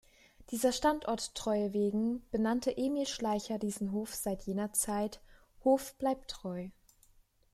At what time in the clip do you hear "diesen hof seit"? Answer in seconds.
3.59-4.41